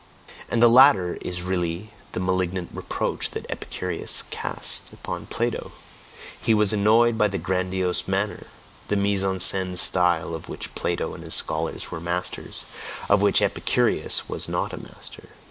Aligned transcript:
And 0.49 0.63
the 0.63 0.67
latter 0.67 1.19
is 1.21 1.43
really 1.43 1.91
the 2.13 2.19
malignant 2.19 2.71
reproach 2.73 3.29
that 3.29 3.45
Epicurus 3.51 4.23
cast 4.31 4.91
upon 4.91 5.27
Plato: 5.27 5.73
he 6.41 6.55
was 6.55 6.73
annoyed 6.73 7.19
by 7.19 7.27
the 7.27 7.37
grandiose 7.37 8.07
manner, 8.07 8.47
the 8.87 8.95
mise 8.95 9.23
en 9.23 9.39
scene 9.39 9.75
style 9.75 10.33
of 10.33 10.49
which 10.49 10.73
Plato 10.73 11.13
and 11.13 11.23
his 11.23 11.35
scholars 11.35 11.91
were 11.91 11.99
masters 12.01 12.65
of 13.09 13.21
which 13.21 13.43
Epicurus 13.43 14.27
was 14.27 14.49
not 14.49 14.73
a 14.73 14.81
master! 14.81 15.29